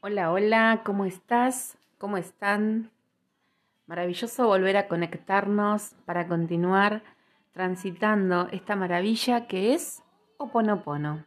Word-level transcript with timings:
Hola, 0.00 0.30
hola, 0.30 0.82
¿cómo 0.84 1.06
estás? 1.06 1.76
¿Cómo 1.98 2.18
están? 2.18 2.92
Maravilloso 3.88 4.46
volver 4.46 4.76
a 4.76 4.86
conectarnos 4.86 5.96
para 6.04 6.28
continuar 6.28 7.02
transitando 7.52 8.46
esta 8.52 8.76
maravilla 8.76 9.48
que 9.48 9.74
es 9.74 10.04
Oponopono. 10.36 11.24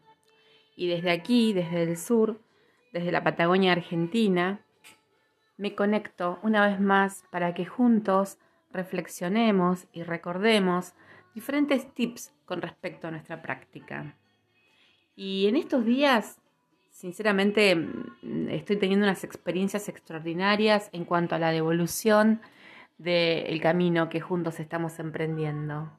Y 0.77 0.87
desde 0.87 1.11
aquí, 1.11 1.51
desde 1.51 1.83
el 1.83 1.97
sur, 1.97 2.39
desde 2.93 3.11
la 3.11 3.25
Patagonia 3.25 3.73
Argentina, 3.73 4.61
me 5.57 5.75
conecto 5.75 6.39
una 6.41 6.65
vez 6.65 6.79
más 6.79 7.25
para 7.29 7.53
que 7.53 7.65
juntos 7.65 8.37
reflexionemos 8.71 9.85
y 9.91 10.03
recordemos 10.03 10.93
diferentes 11.35 11.93
tips 11.93 12.33
con 12.45 12.61
respecto 12.61 13.09
a 13.09 13.11
nuestra 13.11 13.41
práctica. 13.41 14.15
Y 15.13 15.47
en 15.47 15.57
estos 15.57 15.83
días 15.83 16.40
sinceramente 16.91 17.75
mm, 17.75 18.49
estoy 18.49 18.77
teniendo 18.77 19.05
unas 19.05 19.23
experiencias 19.23 19.89
extraordinarias 19.89 20.89
en 20.93 21.05
cuanto 21.05 21.35
a 21.35 21.39
la 21.39 21.51
devolución 21.51 22.41
del 22.97 23.59
camino 23.61 24.09
que 24.09 24.21
juntos 24.21 24.59
estamos 24.59 24.99
emprendiendo. 24.99 25.91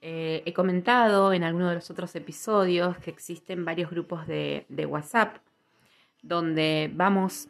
Eh, 0.00 0.42
he 0.44 0.52
comentado 0.52 1.32
en 1.32 1.42
alguno 1.42 1.68
de 1.68 1.76
los 1.76 1.90
otros 1.90 2.14
episodios 2.14 2.98
que 2.98 3.10
existen 3.10 3.64
varios 3.64 3.90
grupos 3.90 4.26
de, 4.26 4.66
de 4.68 4.86
WhatsApp 4.86 5.38
donde 6.22 6.90
vamos 6.94 7.48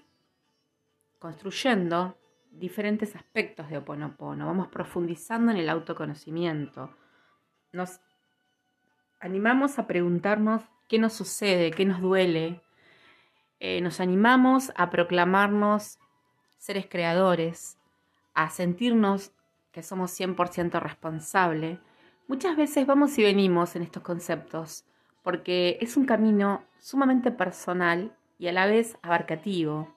construyendo 1.18 2.16
diferentes 2.50 3.16
aspectos 3.16 3.68
de 3.68 3.78
Oponopono, 3.78 4.46
vamos 4.46 4.68
profundizando 4.68 5.50
en 5.52 5.58
el 5.58 5.68
autoconocimiento. 5.68 6.96
Nos 7.72 8.00
animamos 9.20 9.78
a 9.78 9.86
preguntarnos 9.86 10.62
qué 10.88 10.98
nos 10.98 11.12
sucede, 11.12 11.70
qué 11.70 11.84
nos 11.84 12.00
duele, 12.00 12.62
eh, 13.60 13.80
nos 13.80 14.00
animamos 14.00 14.72
a 14.76 14.90
proclamarnos 14.90 15.98
seres 16.58 16.86
creadores, 16.88 17.78
a 18.34 18.50
sentirnos 18.50 19.32
que 19.72 19.82
somos 19.82 20.18
100% 20.18 20.80
responsables, 20.80 21.78
muchas 22.26 22.56
veces 22.56 22.86
vamos 22.86 23.18
y 23.18 23.22
venimos 23.22 23.76
en 23.76 23.82
estos 23.82 24.02
conceptos, 24.02 24.84
porque 25.22 25.78
es 25.80 25.96
un 25.96 26.04
camino 26.04 26.64
sumamente 26.78 27.30
personal 27.30 28.16
y 28.38 28.48
a 28.48 28.52
la 28.52 28.66
vez 28.66 28.96
abarcativo. 29.02 29.92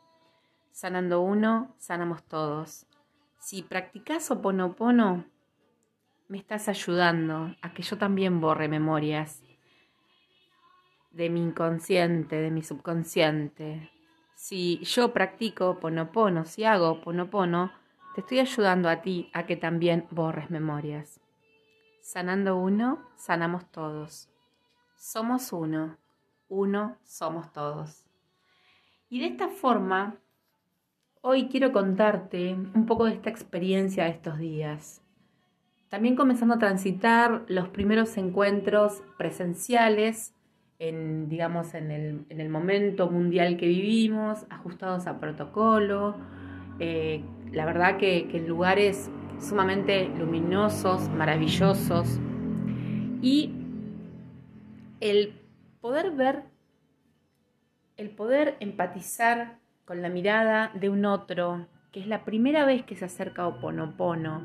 Sanando 0.72 1.22
uno, 1.22 1.74
sanamos 1.78 2.24
todos. 2.24 2.88
Si 3.40 3.62
practicas 3.62 4.32
Oponopono, 4.32 5.26
me 6.28 6.38
estás 6.38 6.70
ayudando 6.70 7.56
a 7.62 7.74
que 7.74 7.84
yo 7.84 7.98
también 7.98 8.40
borre 8.40 8.68
memorias 8.68 9.44
de 11.12 11.30
mi 11.30 11.42
inconsciente, 11.42 12.38
de 12.38 12.52
mi 12.52 12.64
subconsciente. 12.64 13.92
Si 14.36 14.80
yo 14.84 15.14
practico 15.14 15.80
ponopono, 15.80 16.46
si 16.46 16.64
hago 16.64 17.02
ponopono, 17.02 17.72
te 18.16 18.22
estoy 18.22 18.40
ayudando 18.40 18.90
a 18.90 19.02
ti 19.02 19.30
a 19.34 19.46
que 19.46 19.56
también 19.56 20.08
borres 20.10 20.50
memorias. 20.50 21.20
Sanando 22.02 22.58
uno, 22.58 23.00
sanamos 23.16 23.66
todos. 23.72 24.30
Somos 24.98 25.54
uno, 25.54 25.98
uno 26.50 26.98
somos 27.04 27.52
todos. 27.54 28.04
Y 29.10 29.20
de 29.20 29.28
esta 29.28 29.50
forma, 29.50 30.18
hoy 31.22 31.48
quiero 31.48 31.72
contarte 31.72 32.54
un 32.54 32.86
poco 32.86 33.06
de 33.06 33.14
esta 33.14 33.30
experiencia 33.30 34.06
de 34.06 34.12
estos 34.12 34.40
días. 34.40 35.02
También 35.90 36.16
comenzando 36.16 36.56
a 36.56 36.60
transitar 36.60 37.44
los 37.48 37.68
primeros 37.70 38.18
encuentros 38.18 39.04
presenciales 39.18 40.34
en, 40.82 41.30
digamos, 41.30 41.76
en 41.76 41.92
el, 42.28 42.50
momento 42.50 43.08
mundial 43.08 43.56
que 43.56 43.68
vivimos, 43.68 44.48
ajustados 44.50 45.06
a 45.06 45.20
protocolo. 45.20 46.16
Eh, 46.80 47.24
la 47.52 47.66
verdad 47.66 47.98
que, 47.98 48.28
que 48.30 48.40
lugares 48.40 49.12
sumamente 49.38 50.10
luminosos, 50.18 51.08
maravillosos. 51.10 52.20
Y 53.22 53.54
el 55.02 55.36
poder 55.82 56.12
ver, 56.12 56.46
el 57.98 58.10
poder 58.10 58.58
empatizar 58.60 59.60
con 59.86 60.02
la 60.02 60.10
mirada 60.10 60.72
de 60.74 60.90
un 60.90 61.06
otro, 61.06 61.68
que 61.92 62.00
es 62.00 62.08
la 62.08 62.26
primera 62.26 62.66
vez 62.66 62.84
que 62.84 62.96
se 62.96 63.06
acerca 63.06 63.44
a 63.44 63.50
Oponopono, 63.50 64.42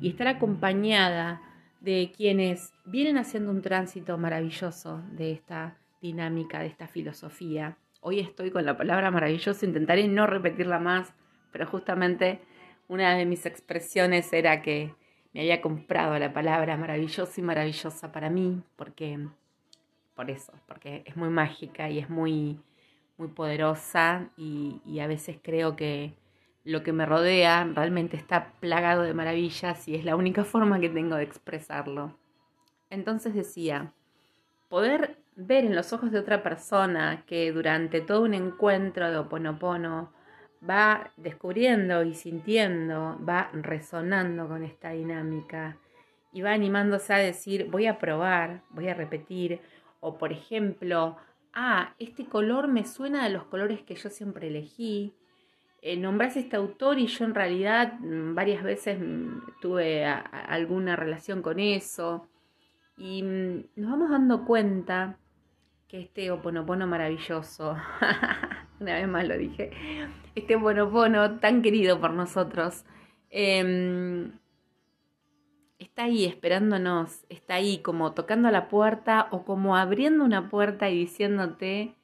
y 0.00 0.08
estar 0.08 0.26
acompañada 0.26 1.42
de 1.80 2.12
quienes 2.16 2.72
vienen 2.84 3.18
haciendo 3.18 3.50
un 3.50 3.62
tránsito 3.62 4.18
maravilloso 4.18 5.02
de 5.12 5.32
esta 5.32 5.78
dinámica, 6.00 6.60
de 6.60 6.66
esta 6.66 6.88
filosofía. 6.88 7.76
Hoy 8.00 8.20
estoy 8.20 8.50
con 8.50 8.64
la 8.64 8.76
palabra 8.76 9.10
maravilloso, 9.10 9.66
intentaré 9.66 10.08
no 10.08 10.26
repetirla 10.26 10.78
más, 10.78 11.12
pero 11.52 11.66
justamente 11.66 12.40
una 12.88 13.16
de 13.16 13.26
mis 13.26 13.46
expresiones 13.46 14.32
era 14.32 14.62
que 14.62 14.94
me 15.32 15.40
había 15.40 15.60
comprado 15.60 16.18
la 16.18 16.32
palabra 16.32 16.76
maravilloso 16.76 17.40
y 17.40 17.42
maravillosa 17.42 18.12
para 18.12 18.30
mí, 18.30 18.62
porque 18.76 19.28
por 20.14 20.30
eso, 20.30 20.52
porque 20.66 21.02
es 21.04 21.16
muy 21.16 21.28
mágica 21.28 21.90
y 21.90 21.98
es 21.98 22.08
muy, 22.08 22.58
muy 23.18 23.28
poderosa 23.28 24.30
y, 24.36 24.80
y 24.86 25.00
a 25.00 25.06
veces 25.06 25.38
creo 25.42 25.76
que 25.76 26.14
lo 26.66 26.82
que 26.82 26.92
me 26.92 27.06
rodea 27.06 27.64
realmente 27.74 28.16
está 28.16 28.52
plagado 28.58 29.02
de 29.02 29.14
maravillas 29.14 29.86
y 29.86 29.94
es 29.94 30.04
la 30.04 30.16
única 30.16 30.44
forma 30.44 30.80
que 30.80 30.88
tengo 30.88 31.14
de 31.14 31.22
expresarlo. 31.22 32.18
Entonces 32.90 33.34
decía, 33.34 33.92
poder 34.68 35.16
ver 35.36 35.64
en 35.64 35.76
los 35.76 35.92
ojos 35.92 36.10
de 36.10 36.18
otra 36.18 36.42
persona 36.42 37.22
que 37.24 37.52
durante 37.52 38.00
todo 38.00 38.22
un 38.22 38.34
encuentro 38.34 39.08
de 39.10 39.18
oponopono 39.18 40.12
va 40.68 41.12
descubriendo 41.16 42.02
y 42.02 42.14
sintiendo, 42.14 43.16
va 43.26 43.48
resonando 43.52 44.48
con 44.48 44.64
esta 44.64 44.90
dinámica 44.90 45.76
y 46.32 46.42
va 46.42 46.52
animándose 46.52 47.14
a 47.14 47.18
decir, 47.18 47.68
voy 47.70 47.86
a 47.86 47.98
probar, 47.98 48.62
voy 48.70 48.88
a 48.88 48.94
repetir, 48.94 49.60
o 50.00 50.18
por 50.18 50.32
ejemplo, 50.32 51.16
ah, 51.54 51.94
este 52.00 52.26
color 52.26 52.66
me 52.66 52.84
suena 52.84 53.22
de 53.22 53.30
los 53.30 53.44
colores 53.44 53.82
que 53.82 53.94
yo 53.94 54.10
siempre 54.10 54.48
elegí, 54.48 55.14
eh, 55.86 55.96
nombras 55.96 56.36
este 56.36 56.56
autor 56.56 56.98
y 56.98 57.06
yo 57.06 57.24
en 57.24 57.32
realidad 57.32 58.00
mm, 58.00 58.34
varias 58.34 58.64
veces 58.64 58.98
mm, 58.98 59.60
tuve 59.60 60.04
alguna 60.04 60.96
relación 60.96 61.42
con 61.42 61.60
eso. 61.60 62.28
Y 62.96 63.22
mm, 63.22 63.66
nos 63.76 63.90
vamos 63.92 64.10
dando 64.10 64.44
cuenta 64.44 65.16
que 65.86 66.00
este 66.00 66.32
oponopono 66.32 66.88
maravilloso, 66.88 67.76
una 68.80 68.94
vez 68.94 69.06
más 69.06 69.28
lo 69.28 69.38
dije, 69.38 69.70
este 70.34 70.56
oponopono 70.56 71.38
tan 71.38 71.62
querido 71.62 72.00
por 72.00 72.14
nosotros, 72.14 72.84
em, 73.30 74.32
está 75.78 76.04
ahí 76.04 76.24
esperándonos, 76.24 77.24
está 77.28 77.54
ahí 77.54 77.78
como 77.78 78.12
tocando 78.12 78.50
la 78.50 78.66
puerta 78.68 79.28
o 79.30 79.44
como 79.44 79.76
abriendo 79.76 80.24
una 80.24 80.48
puerta 80.50 80.90
y 80.90 80.98
diciéndote, 80.98 81.94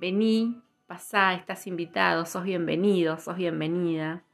vení, 0.00 0.60
pasá, 0.90 1.34
estás 1.34 1.68
invitado, 1.68 2.26
sos 2.26 2.42
bienvenido, 2.42 3.16
sos 3.16 3.36
bienvenida. 3.36 4.24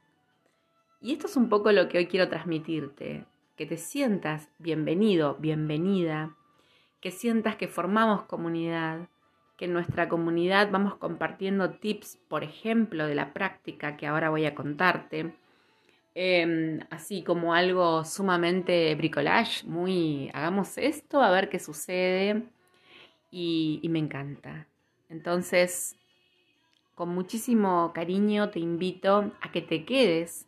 Y 0.99 1.13
esto 1.13 1.27
es 1.27 1.37
un 1.37 1.49
poco 1.49 1.71
lo 1.71 1.87
que 1.87 1.99
hoy 1.99 2.07
quiero 2.07 2.29
transmitirte, 2.29 3.25
que 3.55 3.67
te 3.67 3.77
sientas 3.77 4.49
bienvenido, 4.57 5.35
bienvenida, 5.35 6.35
que 6.99 7.11
sientas 7.11 7.57
que 7.57 7.67
formamos 7.67 8.23
comunidad, 8.23 9.07
que 9.55 9.65
en 9.65 9.73
nuestra 9.73 10.09
comunidad 10.09 10.71
vamos 10.71 10.95
compartiendo 10.95 11.75
tips, 11.75 12.17
por 12.27 12.43
ejemplo, 12.43 13.05
de 13.05 13.13
la 13.13 13.33
práctica 13.33 13.95
que 13.95 14.07
ahora 14.07 14.31
voy 14.31 14.47
a 14.47 14.55
contarte, 14.55 15.35
em, 16.15 16.79
así 16.89 17.21
como 17.21 17.53
algo 17.53 18.03
sumamente 18.03 18.95
bricolage, 18.95 19.63
muy, 19.67 20.31
hagamos 20.33 20.79
esto, 20.79 21.21
a 21.21 21.29
ver 21.29 21.49
qué 21.49 21.59
sucede, 21.59 22.45
y, 23.29 23.79
y 23.83 23.89
me 23.89 23.99
encanta. 23.99 24.65
Entonces, 25.07 25.95
con 26.97 27.09
muchísimo 27.09 27.91
cariño 27.93 28.49
te 28.49 28.59
invito 28.59 29.31
a 29.39 29.51
que 29.51 29.61
te 29.61 29.85
quedes, 29.85 30.47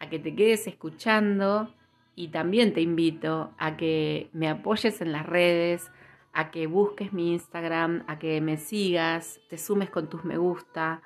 a 0.00 0.08
que 0.08 0.18
te 0.18 0.34
quedes 0.34 0.66
escuchando 0.66 1.72
y 2.16 2.28
también 2.28 2.74
te 2.74 2.80
invito 2.80 3.54
a 3.58 3.76
que 3.76 4.28
me 4.32 4.48
apoyes 4.48 5.00
en 5.00 5.12
las 5.12 5.24
redes, 5.24 5.92
a 6.32 6.50
que 6.50 6.66
busques 6.66 7.12
mi 7.12 7.32
Instagram, 7.32 8.02
a 8.08 8.18
que 8.18 8.40
me 8.40 8.56
sigas, 8.56 9.38
te 9.48 9.56
sumes 9.56 9.88
con 9.88 10.10
tus 10.10 10.24
me 10.24 10.36
gusta, 10.36 11.00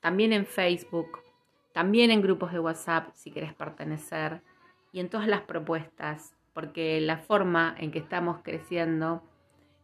también 0.00 0.34
en 0.34 0.44
Facebook, 0.44 1.20
también 1.72 2.10
en 2.10 2.20
grupos 2.20 2.52
de 2.52 2.60
WhatsApp 2.60 3.08
si 3.14 3.30
quieres 3.30 3.54
pertenecer 3.54 4.42
y 4.92 5.00
en 5.00 5.08
todas 5.08 5.28
las 5.28 5.40
propuestas, 5.40 6.36
porque 6.52 7.00
la 7.00 7.16
forma 7.16 7.74
en 7.78 7.90
que 7.90 8.00
estamos 8.00 8.42
creciendo 8.42 9.22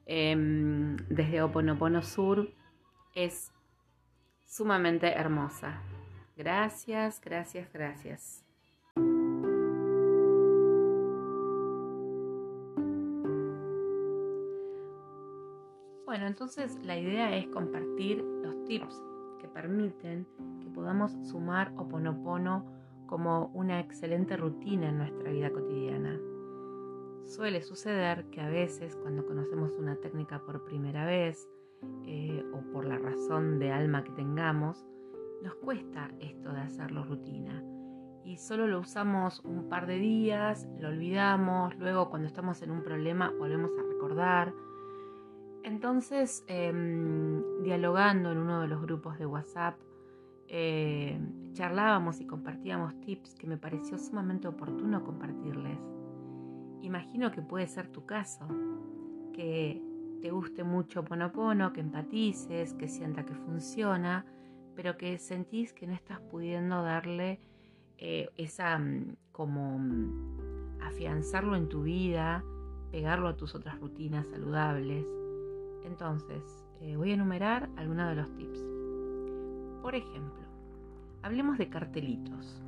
em, 0.04 0.98
desde 1.08 1.40
Oponopono 1.40 2.02
Sur 2.02 2.50
es 3.14 3.51
sumamente 4.52 5.06
hermosa. 5.06 5.80
Gracias, 6.36 7.22
gracias, 7.24 7.72
gracias. 7.72 8.44
Bueno, 16.04 16.26
entonces 16.26 16.78
la 16.84 16.98
idea 16.98 17.34
es 17.34 17.46
compartir 17.46 18.18
los 18.18 18.62
tips 18.64 19.02
que 19.40 19.48
permiten 19.48 20.26
que 20.60 20.68
podamos 20.68 21.12
sumar 21.26 21.72
Oponopono 21.78 22.70
como 23.06 23.46
una 23.54 23.80
excelente 23.80 24.36
rutina 24.36 24.90
en 24.90 24.98
nuestra 24.98 25.30
vida 25.30 25.50
cotidiana. 25.50 26.20
Suele 27.24 27.62
suceder 27.62 28.26
que 28.26 28.42
a 28.42 28.50
veces 28.50 28.96
cuando 28.96 29.24
conocemos 29.24 29.78
una 29.78 29.96
técnica 29.96 30.42
por 30.44 30.66
primera 30.66 31.06
vez 31.06 31.48
eh, 32.04 32.44
o 32.52 32.60
por 32.72 32.84
la 32.84 32.98
razón 32.98 33.58
de 33.58 33.72
alma 33.72 34.04
que 34.04 34.12
tengamos, 34.12 34.86
nos 35.42 35.54
cuesta 35.56 36.10
esto 36.20 36.52
de 36.52 36.60
hacerlo 36.60 37.04
rutina 37.04 37.62
y 38.24 38.36
solo 38.36 38.66
lo 38.66 38.80
usamos 38.80 39.40
un 39.44 39.68
par 39.68 39.86
de 39.86 39.98
días, 39.98 40.68
lo 40.78 40.88
olvidamos, 40.88 41.76
luego 41.78 42.08
cuando 42.08 42.28
estamos 42.28 42.62
en 42.62 42.70
un 42.70 42.82
problema 42.82 43.32
volvemos 43.38 43.70
a 43.78 43.82
recordar. 43.82 44.54
Entonces, 45.64 46.44
em, 46.46 47.62
dialogando 47.62 48.32
en 48.32 48.38
uno 48.38 48.62
de 48.62 48.68
los 48.68 48.80
grupos 48.82 49.18
de 49.18 49.26
WhatsApp, 49.26 49.76
eh, 50.48 51.20
charlábamos 51.52 52.20
y 52.20 52.26
compartíamos 52.26 52.98
tips 53.00 53.34
que 53.34 53.46
me 53.46 53.56
pareció 53.56 53.98
sumamente 53.98 54.48
oportuno 54.48 55.04
compartirles. 55.04 55.78
Imagino 56.82 57.30
que 57.30 57.42
puede 57.42 57.66
ser 57.66 57.88
tu 57.88 58.06
caso, 58.06 58.46
que 59.32 59.82
te 60.22 60.30
guste 60.30 60.62
mucho 60.62 61.04
Ponopono, 61.04 61.72
que 61.72 61.80
empatices, 61.80 62.74
que 62.74 62.88
sienta 62.88 63.26
que 63.26 63.34
funciona, 63.34 64.24
pero 64.76 64.96
que 64.96 65.18
sentís 65.18 65.72
que 65.72 65.86
no 65.86 65.94
estás 65.94 66.20
pudiendo 66.20 66.82
darle 66.82 67.40
eh, 67.98 68.30
esa 68.36 68.78
mm, 68.78 69.16
como 69.32 69.78
mm, 69.78 70.80
afianzarlo 70.80 71.56
en 71.56 71.68
tu 71.68 71.82
vida, 71.82 72.44
pegarlo 72.92 73.28
a 73.28 73.36
tus 73.36 73.56
otras 73.56 73.80
rutinas 73.80 74.28
saludables. 74.28 75.04
Entonces, 75.84 76.64
eh, 76.80 76.96
voy 76.96 77.10
a 77.10 77.14
enumerar 77.14 77.68
algunos 77.76 78.08
de 78.08 78.14
los 78.14 78.32
tips. 78.36 78.64
Por 79.82 79.96
ejemplo, 79.96 80.44
hablemos 81.22 81.58
de 81.58 81.68
cartelitos. 81.68 82.61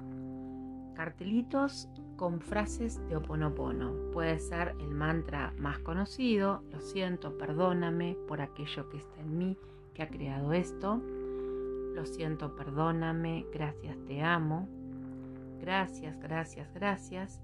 Cartelitos 0.94 1.88
con 2.16 2.40
frases 2.40 3.00
de 3.08 3.16
oponopono. 3.16 3.92
Puede 4.12 4.38
ser 4.38 4.74
el 4.80 4.90
mantra 4.90 5.52
más 5.58 5.78
conocido, 5.80 6.62
lo 6.72 6.80
siento, 6.80 7.36
perdóname 7.36 8.16
por 8.28 8.40
aquello 8.40 8.88
que 8.88 8.98
está 8.98 9.20
en 9.20 9.38
mí 9.38 9.58
que 9.92 10.02
ha 10.02 10.08
creado 10.08 10.52
esto. 10.52 11.00
Lo 11.94 12.06
siento, 12.06 12.56
perdóname, 12.56 13.46
gracias, 13.52 13.96
te 14.06 14.22
amo 14.22 14.68
gracias, 15.64 16.20
gracias, 16.20 16.72
gracias. 16.74 17.40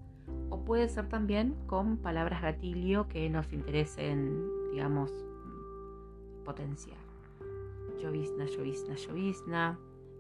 O 0.51 0.63
puede 0.63 0.89
ser 0.89 1.09
también 1.09 1.55
con 1.67 1.97
palabras 1.97 2.43
gatillo 2.43 3.09
que 3.09 3.29
nos 3.31 3.51
interesen, 3.53 4.47
digamos, 4.71 5.11
potenciar. 6.45 6.99
Llovizna, 8.01 8.45
llovizna, 8.45 8.95
llovizna. 8.95 9.79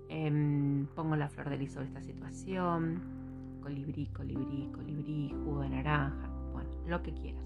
Em, 0.09 0.87
pongo 0.94 1.15
la 1.15 1.29
flor 1.29 1.50
de 1.50 1.59
lis 1.59 1.73
sobre 1.73 1.87
esta 1.87 2.03
situación. 2.03 3.19
Colibrí, 3.60 4.06
colibrí, 4.06 4.70
colibrí, 4.72 5.34
jugo 5.44 5.60
de 5.60 5.70
naranja. 5.70 6.28
Bueno, 6.52 6.70
lo 6.86 7.02
que 7.02 7.12
quieras. 7.12 7.44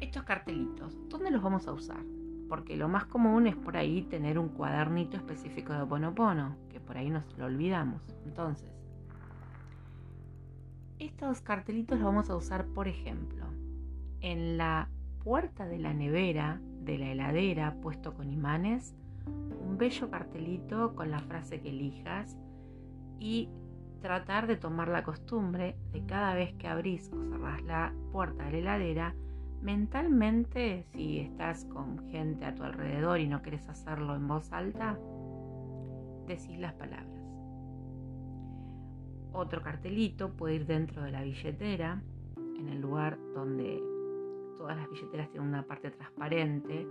Estos 0.00 0.22
cartelitos, 0.24 0.96
¿dónde 1.08 1.30
los 1.30 1.42
vamos 1.42 1.66
a 1.66 1.72
usar? 1.72 2.04
Porque 2.48 2.76
lo 2.76 2.88
más 2.88 3.06
común 3.06 3.46
es 3.46 3.56
por 3.56 3.76
ahí 3.76 4.02
tener 4.02 4.38
un 4.38 4.48
cuadernito 4.48 5.16
específico 5.16 5.72
de 5.72 5.86
Ponopono, 5.86 6.56
que 6.68 6.78
por 6.78 6.96
ahí 6.96 7.10
nos 7.10 7.24
lo 7.38 7.46
olvidamos. 7.46 8.02
Entonces, 8.24 8.70
estos 10.98 11.40
cartelitos 11.40 11.98
los 11.98 12.06
vamos 12.06 12.30
a 12.30 12.36
usar, 12.36 12.66
por 12.66 12.86
ejemplo, 12.86 13.44
en 14.20 14.56
la 14.56 14.88
puerta 15.22 15.66
de 15.66 15.78
la 15.78 15.94
nevera, 15.94 16.60
de 16.82 16.98
la 16.98 17.12
heladera, 17.12 17.74
puesto 17.80 18.14
con 18.14 18.30
imanes, 18.30 18.94
un 19.26 19.76
bello 19.78 20.10
cartelito 20.10 20.94
con 20.94 21.10
la 21.10 21.20
frase 21.20 21.60
que 21.60 21.70
elijas 21.70 22.36
y 23.18 23.48
tratar 24.04 24.46
de 24.46 24.56
tomar 24.56 24.88
la 24.88 25.02
costumbre 25.02 25.78
de 25.90 26.04
cada 26.04 26.34
vez 26.34 26.52
que 26.58 26.68
abrís 26.68 27.10
o 27.10 27.24
cerrás 27.24 27.62
la 27.62 27.94
puerta 28.12 28.44
de 28.44 28.50
la 28.50 28.58
heladera, 28.58 29.14
mentalmente, 29.62 30.84
si 30.92 31.20
estás 31.20 31.64
con 31.64 32.06
gente 32.10 32.44
a 32.44 32.54
tu 32.54 32.64
alrededor 32.64 33.18
y 33.18 33.26
no 33.26 33.40
quieres 33.40 33.66
hacerlo 33.66 34.14
en 34.14 34.28
voz 34.28 34.52
alta, 34.52 34.98
decís 36.26 36.58
las 36.58 36.74
palabras. 36.74 37.08
Otro 39.32 39.62
cartelito 39.62 40.36
puede 40.36 40.56
ir 40.56 40.66
dentro 40.66 41.02
de 41.02 41.10
la 41.10 41.22
billetera, 41.22 42.02
en 42.36 42.68
el 42.68 42.82
lugar 42.82 43.18
donde 43.34 43.82
todas 44.58 44.76
las 44.76 44.90
billeteras 44.90 45.30
tienen 45.30 45.48
una 45.48 45.62
parte 45.62 45.90
transparente. 45.90 46.86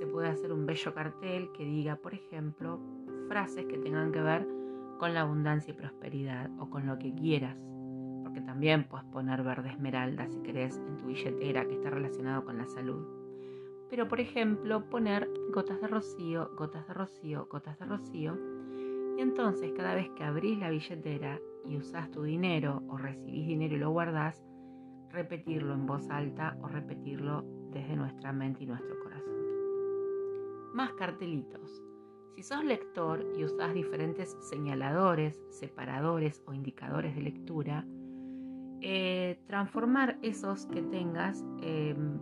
Se 0.00 0.06
puede 0.08 0.30
hacer 0.30 0.52
un 0.52 0.66
bello 0.66 0.92
cartel 0.92 1.48
que 1.52 1.64
diga, 1.64 1.94
por 1.94 2.12
ejemplo, 2.12 2.80
frases 3.28 3.66
que 3.66 3.78
tengan 3.78 4.10
que 4.10 4.20
ver 4.20 4.65
con 4.98 5.14
la 5.14 5.22
abundancia 5.22 5.72
y 5.72 5.76
prosperidad 5.76 6.50
o 6.58 6.70
con 6.70 6.86
lo 6.86 6.98
que 6.98 7.14
quieras. 7.14 7.56
Porque 8.22 8.40
también 8.40 8.84
puedes 8.84 9.06
poner 9.06 9.42
verde 9.42 9.70
esmeralda 9.70 10.28
si 10.28 10.40
querés 10.40 10.76
en 10.78 10.96
tu 10.96 11.06
billetera 11.06 11.66
que 11.66 11.74
está 11.74 11.90
relacionado 11.90 12.44
con 12.44 12.58
la 12.58 12.66
salud. 12.66 13.06
Pero 13.88 14.08
por 14.08 14.20
ejemplo, 14.20 14.88
poner 14.90 15.28
gotas 15.52 15.80
de 15.80 15.86
rocío, 15.86 16.50
gotas 16.56 16.86
de 16.88 16.94
rocío, 16.94 17.46
gotas 17.50 17.78
de 17.78 17.86
rocío. 17.86 18.36
Y 19.16 19.20
entonces 19.20 19.72
cada 19.76 19.94
vez 19.94 20.10
que 20.10 20.24
abrís 20.24 20.58
la 20.58 20.70
billetera 20.70 21.38
y 21.64 21.76
usas 21.76 22.10
tu 22.10 22.22
dinero 22.22 22.82
o 22.88 22.96
recibís 22.96 23.46
dinero 23.46 23.76
y 23.76 23.78
lo 23.78 23.90
guardás, 23.90 24.44
repetirlo 25.10 25.74
en 25.74 25.86
voz 25.86 26.08
alta 26.10 26.56
o 26.62 26.68
repetirlo 26.68 27.44
desde 27.70 27.96
nuestra 27.96 28.32
mente 28.32 28.64
y 28.64 28.66
nuestro 28.66 28.98
corazón. 29.00 29.34
Más 30.74 30.92
cartelitos. 30.94 31.85
Si 32.36 32.42
sos 32.42 32.62
lector 32.62 33.26
y 33.34 33.44
usás 33.44 33.72
diferentes 33.72 34.36
señaladores, 34.42 35.40
separadores 35.48 36.42
o 36.44 36.52
indicadores 36.52 37.14
de 37.14 37.22
lectura, 37.22 37.86
eh, 38.82 39.40
transformar 39.46 40.18
esos 40.20 40.66
que 40.66 40.82
tengas 40.82 41.42
em, 41.62 42.18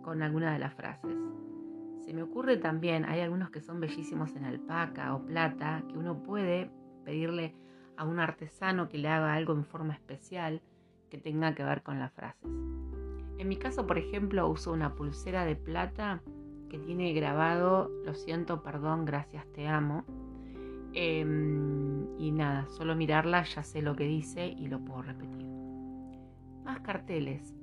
con 0.00 0.22
alguna 0.22 0.54
de 0.54 0.58
las 0.58 0.72
frases. 0.72 1.14
Se 2.00 2.14
me 2.14 2.22
ocurre 2.22 2.56
también, 2.56 3.04
hay 3.04 3.20
algunos 3.20 3.50
que 3.50 3.60
son 3.60 3.78
bellísimos 3.78 4.34
en 4.36 4.46
alpaca 4.46 5.14
o 5.14 5.22
plata, 5.22 5.84
que 5.86 5.98
uno 5.98 6.22
puede 6.22 6.70
pedirle 7.04 7.54
a 7.98 8.06
un 8.06 8.18
artesano 8.18 8.88
que 8.88 8.96
le 8.96 9.08
haga 9.08 9.34
algo 9.34 9.52
en 9.52 9.66
forma 9.66 9.92
especial 9.92 10.62
que 11.10 11.18
tenga 11.18 11.54
que 11.54 11.62
ver 11.62 11.82
con 11.82 11.98
las 11.98 12.14
frases. 12.14 12.50
En 13.36 13.48
mi 13.48 13.58
caso, 13.58 13.86
por 13.86 13.98
ejemplo, 13.98 14.48
uso 14.48 14.72
una 14.72 14.94
pulsera 14.94 15.44
de 15.44 15.56
plata 15.56 16.22
que 16.68 16.78
tiene 16.78 17.12
grabado 17.12 17.90
lo 18.04 18.14
siento, 18.14 18.62
perdón, 18.62 19.04
gracias, 19.04 19.46
te 19.52 19.66
amo. 19.66 20.04
Em, 20.92 22.18
y 22.18 22.32
nada, 22.32 22.66
solo 22.68 22.96
mirarla 22.96 23.44
ya 23.44 23.62
sé 23.62 23.82
lo 23.82 23.94
que 23.94 24.04
dice 24.04 24.46
y 24.46 24.68
lo 24.68 24.80
puedo 24.80 25.02
repetir. 25.02 25.46
Más 26.64 26.80
carteles. 26.80 27.54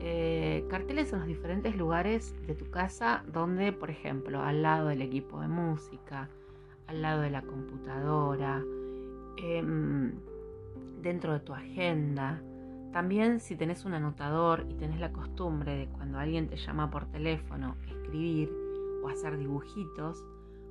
Eh, 0.00 0.66
carteles 0.68 1.12
en 1.12 1.20
los 1.20 1.28
diferentes 1.28 1.76
lugares 1.76 2.34
de 2.46 2.54
tu 2.54 2.70
casa 2.70 3.24
donde, 3.32 3.72
por 3.72 3.90
ejemplo, 3.90 4.42
al 4.42 4.62
lado 4.62 4.88
del 4.88 5.02
equipo 5.02 5.40
de 5.40 5.48
música, 5.48 6.28
al 6.88 7.02
lado 7.02 7.22
de 7.22 7.30
la 7.30 7.42
computadora, 7.42 8.62
Em, 9.36 10.12
dentro 11.00 11.32
de 11.32 11.40
tu 11.40 11.52
agenda. 11.52 12.42
También 12.92 13.40
si 13.40 13.56
tenés 13.56 13.86
un 13.86 13.94
anotador 13.94 14.66
y 14.68 14.74
tenés 14.74 15.00
la 15.00 15.12
costumbre 15.12 15.76
de 15.76 15.86
cuando 15.86 16.18
alguien 16.18 16.48
te 16.48 16.56
llama 16.56 16.90
por 16.90 17.06
teléfono, 17.06 17.76
escribir 17.88 18.52
o 19.02 19.08
hacer 19.08 19.38
dibujitos, 19.38 20.22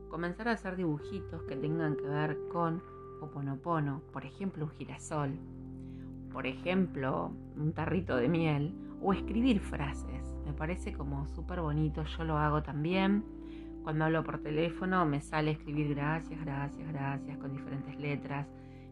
comenzar 0.07 0.47
a 0.47 0.51
hacer 0.51 0.75
dibujitos 0.75 1.41
que 1.43 1.55
tengan 1.55 1.95
que 1.95 2.07
ver 2.07 2.37
con 2.51 2.83
Oponopono, 3.21 4.01
por 4.13 4.23
ejemplo 4.23 4.65
un 4.65 4.71
girasol, 4.71 5.31
por 6.31 6.45
ejemplo 6.45 7.31
un 7.57 7.73
tarrito 7.73 8.15
de 8.17 8.29
miel 8.29 8.75
o 9.01 9.13
escribir 9.13 9.59
frases. 9.59 10.35
Me 10.45 10.53
parece 10.53 10.93
como 10.93 11.27
súper 11.27 11.61
bonito, 11.61 12.03
yo 12.03 12.23
lo 12.23 12.37
hago 12.37 12.61
también. 12.61 13.23
Cuando 13.83 14.05
hablo 14.05 14.23
por 14.23 14.37
teléfono 14.37 15.07
me 15.07 15.21
sale 15.21 15.51
escribir 15.51 15.95
gracias, 15.95 16.39
gracias, 16.39 16.87
gracias 16.87 17.37
con 17.39 17.51
diferentes 17.51 17.99
letras. 17.99 18.47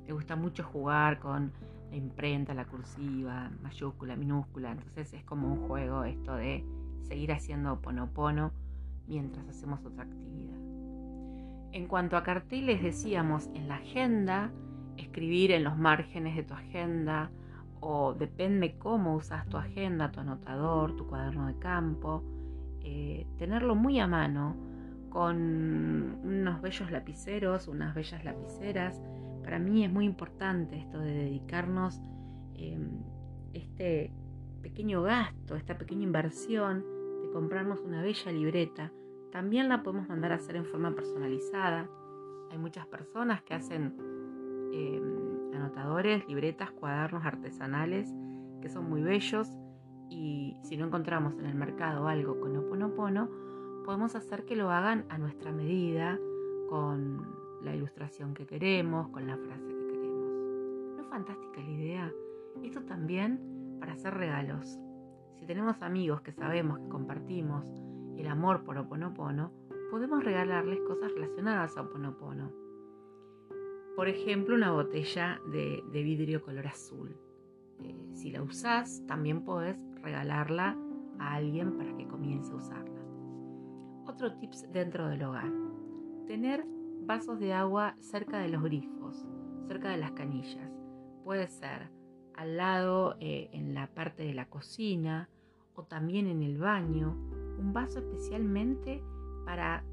Me 0.07 0.13
gusta 0.13 0.35
mucho 0.35 0.63
jugar 0.63 1.19
con 1.19 1.51
la 1.89 1.95
imprenta, 1.95 2.53
la 2.53 2.65
cursiva, 2.65 3.51
mayúscula, 3.61 4.15
minúscula. 4.15 4.71
Entonces 4.71 5.13
es 5.13 5.23
como 5.23 5.51
un 5.51 5.67
juego 5.67 6.03
esto 6.03 6.35
de 6.35 6.63
seguir 7.01 7.31
haciendo 7.31 7.81
ponopono 7.81 8.51
mientras 9.07 9.47
hacemos 9.47 9.83
otra 9.85 10.03
actividad. 10.03 10.57
En 11.71 11.87
cuanto 11.87 12.17
a 12.17 12.23
carteles, 12.23 12.81
decíamos 12.81 13.49
en 13.53 13.67
la 13.67 13.75
agenda, 13.75 14.51
escribir 14.97 15.51
en 15.51 15.63
los 15.63 15.77
márgenes 15.77 16.35
de 16.35 16.43
tu 16.43 16.53
agenda 16.53 17.31
o 17.79 18.13
depende 18.13 18.77
cómo 18.77 19.15
usas 19.15 19.47
tu 19.47 19.57
agenda, 19.57 20.11
tu 20.11 20.19
anotador, 20.19 20.95
tu 20.95 21.07
cuaderno 21.07 21.47
de 21.47 21.57
campo, 21.59 22.23
eh, 22.81 23.25
tenerlo 23.37 23.75
muy 23.75 23.99
a 23.99 24.07
mano 24.07 24.55
con 25.09 26.19
unos 26.23 26.61
bellos 26.61 26.91
lapiceros, 26.91 27.67
unas 27.67 27.95
bellas 27.95 28.23
lapiceras. 28.23 29.01
Para 29.43 29.59
mí 29.59 29.83
es 29.83 29.91
muy 29.91 30.05
importante 30.05 30.77
esto 30.77 30.99
de 30.99 31.13
dedicarnos 31.13 32.01
em, 32.55 33.03
este 33.53 34.11
pequeño 34.61 35.01
gasto, 35.01 35.55
esta 35.55 35.77
pequeña 35.77 36.03
inversión 36.03 36.83
de 37.21 37.31
comprarnos 37.31 37.79
una 37.81 38.01
bella 38.01 38.31
libreta 38.31 38.91
También 39.31 39.69
la 39.69 39.83
podemos 39.83 40.09
mandar 40.09 40.31
a 40.31 40.35
hacer 40.35 40.55
en 40.55 40.65
forma 40.65 40.93
personalizada. 40.95 41.89
Hay 42.51 42.57
muchas 42.57 42.85
personas 42.87 43.41
que 43.43 43.53
hacen 43.53 43.95
em, 44.73 45.53
anotadores, 45.53 46.27
libretas, 46.27 46.71
cuadernos 46.71 47.25
artesanales 47.25 48.13
que 48.61 48.69
son 48.69 48.89
muy 48.89 49.01
bellos 49.01 49.47
y 50.09 50.57
si 50.63 50.75
no 50.77 50.87
encontramos 50.87 51.37
en 51.37 51.45
el 51.45 51.55
mercado 51.55 52.07
algo 52.07 52.39
con 52.39 52.55
Oponopono, 52.57 53.29
podemos 53.85 54.15
hacer 54.15 54.45
que 54.45 54.55
lo 54.55 54.71
hagan 54.71 55.05
a 55.09 55.17
nuestra 55.17 55.51
medida, 55.51 56.19
con 56.69 57.38
la 57.61 57.75
ilustración 57.75 58.33
que 58.33 58.45
queremos, 58.45 59.09
con 59.09 59.27
la 59.27 59.37
frase 59.37 59.67
que 59.67 59.87
queremos. 59.87 60.27
¿No 60.95 61.01
es 61.01 61.07
fantástica 61.07 61.61
la 61.61 61.69
idea? 61.69 62.13
Esto 62.63 62.81
también 62.83 63.77
para 63.79 63.93
hacer 63.93 64.13
regalos. 64.13 64.79
Si 65.37 65.45
tenemos 65.45 65.81
amigos 65.81 66.21
que 66.21 66.31
sabemos 66.31 66.79
que 66.79 66.89
compartimos 66.89 67.65
el 68.17 68.27
amor 68.27 68.63
por 68.63 68.77
Oponopono, 68.77 69.51
podemos 69.89 70.23
regalarles 70.23 70.79
cosas 70.81 71.11
relacionadas 71.13 71.77
a 71.77 71.81
Oponopono. 71.81 72.51
Por 73.95 74.07
ejemplo, 74.07 74.55
una 74.55 74.71
botella 74.71 75.41
de, 75.51 75.83
vidrio 75.91 76.41
color 76.41 76.67
azul. 76.67 77.15
Eh, 77.81 77.95
si 78.13 78.31
la 78.31 78.41
usás, 78.41 79.05
también 79.07 79.43
podés 79.43 79.77
regalarla 80.01 80.77
a 81.19 81.33
alguien 81.35 81.77
para 81.77 81.95
que 81.95 82.07
comience 82.07 82.51
a 82.51 82.55
usarla. 82.55 83.01
Otro 84.05 84.37
tips 84.39 84.71
dentro 84.71 85.07
del 85.07 85.23
hogar. 85.23 85.51
Tener 86.27 86.65
vasos 87.09 87.39
de 87.39 87.53
agua 87.53 87.95
cerca 88.01 88.37
de 88.37 88.49
los 88.49 88.61
grifos, 88.61 89.25
cerca 89.65 89.89
de 89.89 89.97
las 89.97 90.11
canillas. 90.11 90.71
Puede 91.23 91.47
ser 91.47 91.89
al 92.35 92.55
lado 92.55 93.15
eh, 93.19 93.49
en 93.51 93.73
la 93.73 93.87
parte 93.87 94.21
de 94.21 94.35
la 94.35 94.47
cocina 94.47 95.27
o 95.73 95.81
también 95.81 96.27
en 96.27 96.43
el 96.43 96.59
baño. 96.59 97.17
Un 97.57 97.73
vaso 97.73 97.97
especialmente 97.97 99.01
para 99.43 99.83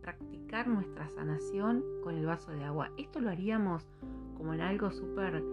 practicar 0.00 0.66
nuestra 0.66 1.06
sanación 1.10 1.84
con 2.02 2.14
el 2.14 2.24
vaso 2.24 2.50
de 2.50 2.64
agua. 2.64 2.90
Esto 2.96 3.20
lo 3.20 3.28
haríamos 3.28 3.86
como 4.34 4.54
en 4.54 4.62
algo 4.62 4.90
súper 4.90 5.44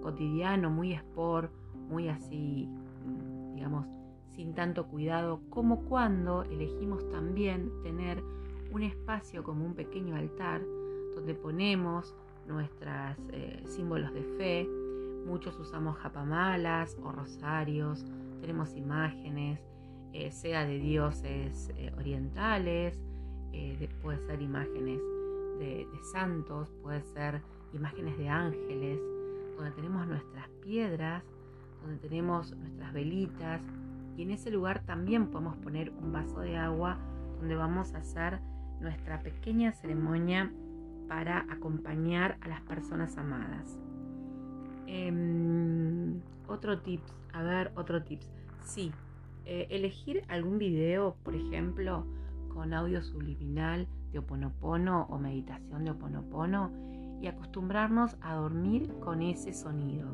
cotidiano, 0.00 0.70
muy 0.70 0.94
sport, 0.94 1.52
muy 1.90 2.08
así 2.08 2.66
digamos, 3.54 3.86
sin 4.34 4.54
tanto 4.54 4.86
cuidado, 4.86 5.42
como 5.50 5.82
cuando 5.84 6.44
elegimos 6.44 7.06
también 7.10 7.70
tener 7.82 8.22
un 8.72 8.82
espacio 8.82 9.42
como 9.42 9.64
un 9.64 9.74
pequeño 9.74 10.16
altar 10.16 10.62
donde 11.14 11.34
ponemos 11.34 12.14
nuestros 12.46 13.16
eh, 13.32 13.62
símbolos 13.66 14.12
de 14.12 14.22
fe. 14.36 14.68
Muchos 15.26 15.58
usamos 15.58 15.96
japamalas 15.96 16.96
o 17.02 17.10
rosarios, 17.10 18.04
tenemos 18.40 18.74
imágenes, 18.76 19.60
eh, 20.12 20.30
sea 20.30 20.64
de 20.64 20.78
dioses 20.78 21.70
eh, 21.76 21.92
orientales, 21.96 23.00
puede 24.02 24.18
ser 24.26 24.42
imágenes 24.42 25.00
de, 25.58 25.88
de 25.90 26.04
santos, 26.12 26.70
puede 26.82 27.02
ser 27.02 27.40
imágenes 27.72 28.18
de 28.18 28.28
ángeles, 28.28 29.00
donde 29.56 29.70
tenemos 29.72 30.06
nuestras 30.06 30.48
piedras 30.62 31.24
donde 31.82 32.00
tenemos 32.00 32.54
nuestras 32.56 32.92
velitas 32.92 33.62
y 34.16 34.22
en 34.22 34.30
ese 34.30 34.50
lugar 34.50 34.82
también 34.84 35.28
podemos 35.28 35.56
poner 35.58 35.90
un 35.90 36.12
vaso 36.12 36.40
de 36.40 36.56
agua 36.56 36.98
donde 37.38 37.54
vamos 37.54 37.94
a 37.94 37.98
hacer 37.98 38.40
nuestra 38.80 39.20
pequeña 39.22 39.72
ceremonia 39.72 40.52
para 41.08 41.46
acompañar 41.50 42.36
a 42.40 42.48
las 42.48 42.60
personas 42.62 43.16
amadas. 43.16 43.78
Em, 44.86 46.20
otro 46.48 46.80
tips, 46.80 47.12
a 47.32 47.42
ver, 47.42 47.72
otro 47.76 48.02
tips. 48.02 48.30
Sí, 48.62 48.92
eh, 49.44 49.66
elegir 49.70 50.22
algún 50.28 50.58
video, 50.58 51.16
por 51.22 51.34
ejemplo, 51.34 52.06
con 52.52 52.72
audio 52.72 53.02
subliminal 53.02 53.86
de 54.12 54.18
Oponopono 54.18 55.06
o 55.10 55.18
meditación 55.18 55.84
de 55.84 55.90
Oponopono 55.90 56.70
y 57.20 57.26
acostumbrarnos 57.28 58.16
a 58.20 58.34
dormir 58.34 58.92
con 59.00 59.22
ese 59.22 59.52
sonido. 59.52 60.08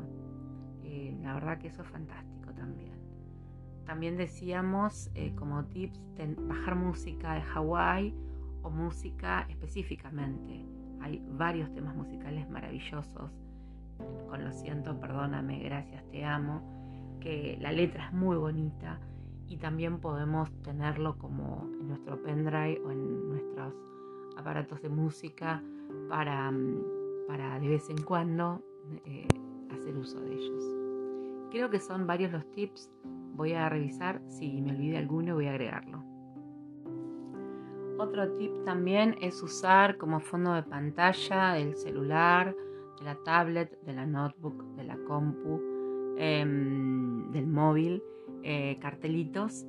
La 1.23 1.33
verdad 1.33 1.57
que 1.57 1.69
eso 1.69 1.81
es 1.81 1.87
fantástico 1.87 2.53
también. 2.53 2.91
También 3.85 4.17
decíamos 4.17 5.09
eh, 5.15 5.33
como 5.35 5.63
tips 5.65 5.99
bajar 6.47 6.75
música 6.75 7.33
de 7.33 7.41
Hawái 7.41 8.13
o 8.63 8.69
música 8.69 9.45
específicamente. 9.49 10.65
Hay 11.01 11.23
varios 11.31 11.71
temas 11.73 11.95
musicales 11.95 12.49
maravillosos. 12.49 13.31
Con 14.27 14.43
lo 14.43 14.51
siento, 14.51 14.99
perdóname, 14.99 15.59
gracias, 15.59 16.03
te 16.09 16.25
amo. 16.25 16.61
Que 17.19 17.57
la 17.61 17.71
letra 17.71 18.07
es 18.07 18.13
muy 18.13 18.37
bonita 18.37 18.99
y 19.47 19.57
también 19.57 19.99
podemos 19.99 20.51
tenerlo 20.63 21.17
como 21.17 21.69
en 21.79 21.87
nuestro 21.87 22.21
pendrive 22.21 22.81
o 22.85 22.91
en 22.91 23.29
nuestros 23.29 23.73
aparatos 24.37 24.81
de 24.81 24.89
música 24.89 25.61
para, 26.09 26.51
mm, 26.51 27.27
para 27.27 27.59
de 27.59 27.67
vez 27.67 27.89
en 27.89 28.01
cuando 28.01 28.61
eh, 29.05 29.27
hacer 29.71 29.95
uso 29.95 30.19
de 30.19 30.33
ellos. 30.33 30.63
Creo 31.51 31.69
que 31.69 31.79
son 31.79 32.07
varios 32.07 32.31
los 32.31 32.49
tips. 32.51 32.89
Voy 33.35 33.53
a 33.53 33.69
revisar. 33.69 34.21
Si 34.27 34.61
me 34.61 34.71
olvide 34.71 34.97
alguno, 34.97 35.35
voy 35.35 35.47
a 35.47 35.51
agregarlo. 35.51 36.12
Otro 38.03 38.29
tip 38.33 38.51
también 38.65 39.15
es 39.21 39.41
usar 39.41 39.97
como 39.97 40.19
fondo 40.19 40.53
de 40.53 40.63
pantalla 40.63 41.53
del 41.53 41.73
celular, 41.73 42.53
de 42.99 43.05
la 43.05 43.15
tablet, 43.23 43.79
de 43.83 43.93
la 43.93 44.05
notebook, 44.05 44.61
de 44.75 44.83
la 44.83 44.97
compu, 45.07 45.61
em, 46.17 47.31
del 47.31 47.47
móvil, 47.47 48.03
eh, 48.43 48.77
cartelitos 48.81 49.65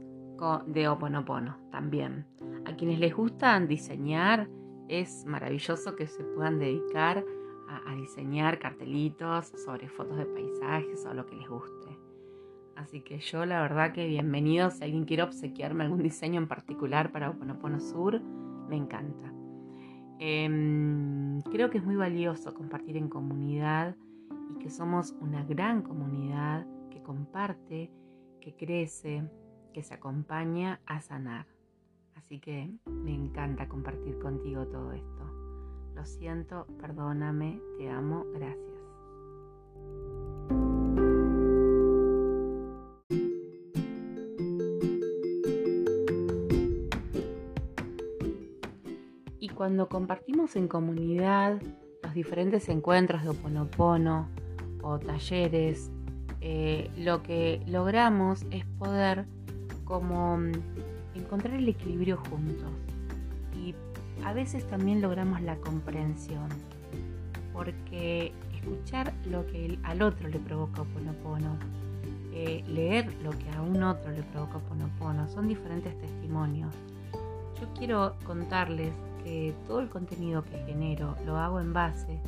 de 0.66 0.88
Oponopono 0.88 1.56
también. 1.70 2.26
A 2.64 2.74
quienes 2.74 2.98
les 2.98 3.14
gusta 3.14 3.58
diseñar, 3.60 4.48
es 4.88 5.24
maravilloso 5.26 5.94
que 5.94 6.08
se 6.08 6.24
puedan 6.24 6.58
dedicar 6.58 7.24
a, 7.68 7.94
diseñar 7.94 8.58
cartelitos 8.58 9.52
sobre 9.64 9.88
fotos 9.88 10.16
de 10.16 10.26
paisajes 10.26 11.06
o 11.06 11.14
lo 11.14 11.24
que 11.24 11.36
les 11.36 11.48
guste. 11.48 11.83
Así 12.84 13.00
que 13.00 13.18
yo 13.18 13.46
la 13.46 13.62
verdad 13.62 13.92
que 13.92 14.06
bienvenido, 14.06 14.70
si 14.70 14.84
alguien 14.84 15.06
quiere 15.06 15.22
obsequiarme 15.22 15.84
algún 15.84 16.02
diseño 16.02 16.38
en 16.38 16.46
particular 16.46 17.12
para 17.12 17.30
Oponopono 17.30 17.80
Sur, 17.80 18.20
me 18.20 18.76
encanta. 18.76 19.32
Em, 20.18 21.40
creo 21.50 21.70
que 21.70 21.78
es 21.78 21.84
muy 21.84 21.96
valioso 21.96 22.52
compartir 22.52 22.98
en 22.98 23.08
comunidad 23.08 23.96
y 24.50 24.58
que 24.58 24.68
somos 24.68 25.12
una 25.22 25.42
gran 25.44 25.80
comunidad 25.80 26.66
que 26.90 27.02
comparte, 27.02 27.90
que 28.42 28.54
crece, 28.54 29.30
que 29.72 29.82
se 29.82 29.94
acompaña 29.94 30.82
a 30.84 31.00
sanar. 31.00 31.46
Así 32.16 32.38
que 32.38 32.70
me 32.86 33.14
encanta 33.14 33.66
compartir 33.66 34.18
contigo 34.18 34.66
todo 34.66 34.92
esto. 34.92 35.24
Lo 35.94 36.04
siento, 36.04 36.66
perdóname, 36.78 37.62
te 37.78 37.88
amo, 37.88 38.26
gracias. 38.34 38.73
Cuando 49.64 49.88
compartimos 49.88 50.56
en 50.56 50.68
comunidad 50.68 51.58
los 52.02 52.12
diferentes 52.12 52.68
encuentros 52.68 53.22
de 53.22 53.30
Oponopono 53.30 54.28
o 54.82 54.98
talleres, 54.98 55.90
eh, 56.42 56.90
lo 56.98 57.22
que 57.22 57.62
logramos 57.66 58.44
es 58.50 58.66
poder 58.78 59.24
como 59.84 60.36
mm, 60.36 60.52
encontrar 61.14 61.54
el 61.54 61.66
equilibrio 61.66 62.18
juntos 62.28 62.70
y 63.56 63.74
a 64.22 64.34
veces 64.34 64.68
también 64.68 65.00
logramos 65.00 65.40
la 65.40 65.56
comprensión, 65.56 66.48
porque 67.54 68.34
escuchar 68.54 69.14
lo 69.30 69.46
que 69.46 69.78
al 69.82 70.02
otro 70.02 70.28
le 70.28 70.40
provoca 70.40 70.82
Oponopono, 70.82 71.56
eh, 72.34 72.62
leer 72.68 73.10
lo 73.22 73.30
que 73.30 73.48
a 73.56 73.62
un 73.62 73.82
otro 73.82 74.12
le 74.12 74.24
provoca 74.24 74.58
Oponopono, 74.58 75.26
son 75.26 75.48
diferentes 75.48 75.98
testimonios. 75.98 76.74
Yo 77.58 77.66
quiero 77.78 78.16
contarles 78.26 78.92
todo 79.66 79.80
el 79.80 79.88
contenido 79.88 80.44
que 80.44 80.58
genero 80.66 81.16
lo 81.24 81.36
hago 81.36 81.60
en 81.60 81.72
base 81.72 82.20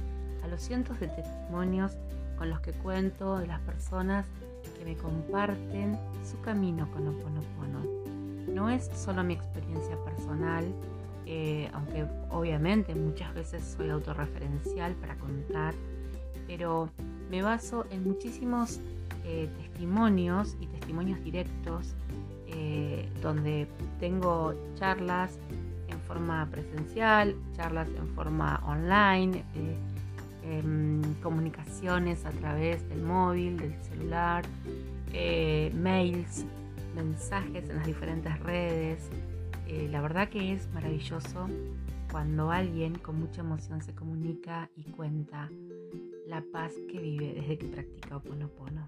a 0.43 0.49
los 0.49 0.63
cientos 0.63 0.99
de 1.01 1.09
testimonios 1.09 1.93
con 2.39 2.51
los 2.51 2.61
que 2.61 2.73
cuento 2.73 3.39
de 3.39 3.47
las 3.47 3.61
personas 3.61 4.27
que 4.79 4.85
me 4.85 4.97
comparten 4.97 5.99
su 6.25 6.41
camino 6.41 6.91
con 6.93 7.09
Oponopono. 7.09 7.83
No 8.53 8.71
es 8.71 8.91
solo 8.95 9.23
mi 9.25 9.35
experiencia 9.35 9.97
personal, 10.05 10.65
eh, 11.27 11.69
aunque 11.73 12.07
obviamente 12.31 12.95
muchas 12.95 13.35
veces 13.35 13.75
soy 13.77 13.91
autorreferencial 13.91 14.95
para 14.95 15.17
contar, 15.17 15.75
pero 16.47 16.89
me 17.31 17.43
baso 17.43 17.85
en 17.91 18.05
muchísimos 18.05 18.81
eh, 19.25 19.49
testimonios 19.59 20.57
y 20.61 20.67
testimonios 20.69 21.23
directos 21.25 21.95
eh, 22.47 23.09
donde 23.23 23.67
tengo 23.99 24.55
charlas 24.77 25.39
forma 26.07 26.49
presencial, 26.51 27.35
charlas 27.55 27.89
en 27.97 28.09
forma 28.15 28.63
online, 28.67 29.45
em, 30.43 31.03
comunicaciones 31.23 32.25
a 32.25 32.31
través 32.31 32.89
del 32.89 33.03
móvil, 33.03 33.57
del 33.57 33.75
celular, 33.83 34.45
mails, 35.75 36.45
mensajes 36.95 37.69
en 37.69 37.77
las 37.77 37.87
diferentes 37.87 38.39
redes, 38.41 39.11
eh, 39.69 39.89
la 39.91 40.01
verdad 40.01 40.29
que 40.29 40.53
es 40.53 40.69
maravilloso 40.73 41.49
cuando 42.11 42.53
alguien 42.53 42.95
con 42.97 43.19
mucha 43.19 43.41
emoción 43.41 43.83
se 43.83 43.95
comunica 43.95 44.71
y 44.77 44.85
cuenta 44.85 45.51
la 46.29 46.43
paz 46.53 46.73
que 46.89 47.01
vive 47.01 47.35
desde 47.35 47.59
que 47.59 47.67
practica 47.67 48.17
Oponopono. 48.17 48.87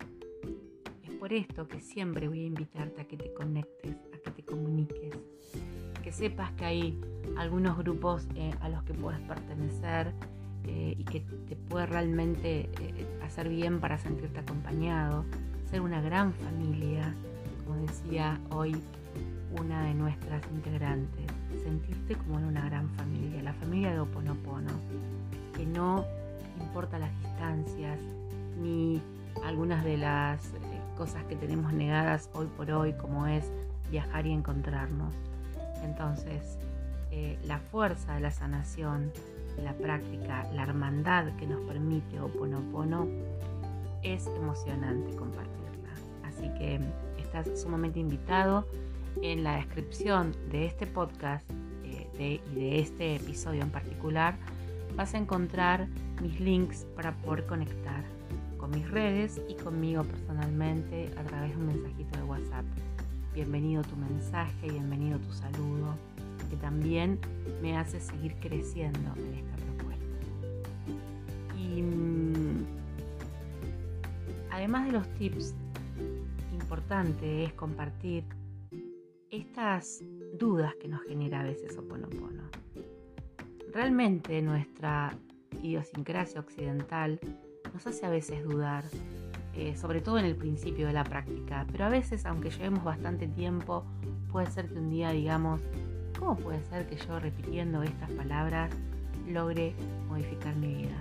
Es 1.02 1.10
por 1.14 1.32
esto 1.32 1.66
que 1.66 1.80
siempre 1.80 2.28
voy 2.28 2.44
a 2.44 2.46
invitarte 2.46 3.00
a 3.00 3.04
que 3.06 3.16
te 3.16 3.32
conectes, 3.34 3.96
a 4.14 4.18
que 4.18 4.30
te 4.30 4.44
comuniques, 4.44 5.14
que 5.98 6.12
sepas 6.12 6.50
que 6.52 6.64
hay 6.64 7.00
algunos 7.36 7.76
grupos 7.78 8.26
eh, 8.34 8.52
a 8.60 8.68
los 8.68 8.82
que 8.82 8.94
puedes 8.94 9.20
pertenecer 9.20 10.12
eh, 10.64 10.94
y 10.98 11.04
que 11.04 11.20
te 11.20 11.56
puede 11.56 11.86
realmente 11.86 12.68
hacer 13.22 13.48
bien 13.48 13.80
para 13.80 13.98
sentirte 13.98 14.40
acompañado, 14.40 15.24
ser 15.70 15.80
una 15.80 16.00
gran 16.00 16.32
familia, 16.32 17.14
como 17.66 17.80
decía 17.86 18.40
hoy 18.50 18.76
una 19.58 19.84
de 19.84 19.94
nuestras 19.94 20.42
integrantes, 20.52 21.26
sentirte 21.62 22.16
como 22.16 22.38
en 22.38 22.44
una 22.46 22.64
gran 22.64 22.88
familia, 22.90 23.42
la 23.42 23.52
familia 23.54 23.92
de 23.92 24.00
Oponopono, 24.00 24.72
que 25.56 25.66
no 25.66 26.04
importa 26.60 26.98
las 26.98 27.10
distancias 27.22 27.98
ni 28.60 29.00
algunas 29.44 29.84
de 29.84 29.96
las 29.96 30.44
eh, 30.54 30.58
cosas 30.96 31.24
que 31.24 31.36
tenemos 31.36 31.72
negadas 31.72 32.28
hoy 32.34 32.46
por 32.56 32.70
hoy, 32.70 32.92
como 32.94 33.26
es 33.26 33.50
viajar 33.90 34.26
y 34.26 34.32
encontrarnos. 34.32 35.14
Entonces, 35.82 36.58
eh, 37.10 37.38
la 37.44 37.58
fuerza 37.58 38.14
de 38.14 38.20
la 38.20 38.30
sanación, 38.30 39.12
la 39.62 39.72
práctica, 39.74 40.46
la 40.52 40.62
hermandad 40.62 41.34
que 41.36 41.46
nos 41.46 41.60
permite 41.62 42.20
Oponopono 42.20 43.08
es 44.02 44.26
emocionante 44.26 45.14
compartirla. 45.16 45.90
Así 46.24 46.48
que 46.58 46.80
estás 47.18 47.60
sumamente 47.60 47.98
invitado 47.98 48.66
en 49.22 49.42
la 49.42 49.56
descripción 49.56 50.34
de 50.50 50.66
este 50.66 50.86
podcast 50.86 51.48
eh, 51.84 52.40
y 52.52 52.54
de 52.54 52.78
este 52.80 53.16
episodio 53.16 53.62
en 53.62 53.70
particular 53.70 54.36
vas 54.96 55.14
a 55.14 55.18
encontrar 55.18 55.86
mis 56.20 56.40
links 56.40 56.86
para 56.96 57.12
poder 57.12 57.46
conectar 57.46 58.04
con 58.58 58.70
mis 58.70 58.90
redes 58.90 59.40
y 59.48 59.54
conmigo 59.54 60.02
personalmente 60.02 61.10
a 61.16 61.22
través 61.22 61.50
de 61.50 61.56
un 61.56 61.66
mensajito 61.66 62.18
de 62.18 62.24
WhatsApp. 62.24 62.64
Bienvenido 63.38 63.82
tu 63.82 63.94
mensaje, 63.94 64.68
bienvenido 64.68 65.16
tu 65.20 65.32
saludo, 65.32 65.94
que 66.50 66.56
también 66.56 67.20
me 67.62 67.76
hace 67.76 68.00
seguir 68.00 68.34
creciendo 68.40 69.14
en 69.16 69.34
esta 69.34 69.56
propuesta. 69.58 70.18
Y 71.56 71.82
mm, 71.82 72.66
además 74.50 74.86
de 74.86 74.92
los 74.92 75.08
tips, 75.14 75.54
importante 76.50 77.44
es 77.44 77.52
compartir 77.52 78.24
estas 79.30 80.02
dudas 80.36 80.74
que 80.74 80.88
nos 80.88 81.04
genera 81.04 81.42
a 81.42 81.44
veces 81.44 81.78
Oponopono. 81.78 82.42
Realmente 83.72 84.42
nuestra 84.42 85.16
idiosincrasia 85.62 86.40
occidental 86.40 87.20
nos 87.72 87.86
hace 87.86 88.04
a 88.04 88.10
veces 88.10 88.42
dudar, 88.42 88.82
eh, 89.58 89.74
sobre 89.76 90.00
todo 90.00 90.20
en 90.20 90.24
el 90.24 90.36
principio 90.36 90.86
de 90.86 90.92
la 90.92 91.02
práctica, 91.02 91.66
pero 91.72 91.84
a 91.84 91.88
veces, 91.88 92.24
aunque 92.26 92.48
llevemos 92.48 92.84
bastante 92.84 93.26
tiempo, 93.26 93.84
puede 94.30 94.46
ser 94.46 94.68
que 94.68 94.78
un 94.78 94.88
día 94.88 95.10
digamos, 95.10 95.60
¿cómo 96.16 96.36
puede 96.36 96.62
ser 96.70 96.88
que 96.88 96.94
yo 96.94 97.18
repitiendo 97.18 97.82
estas 97.82 98.08
palabras 98.12 98.70
logre 99.26 99.74
modificar 100.08 100.54
mi 100.54 100.74
vida? 100.74 100.96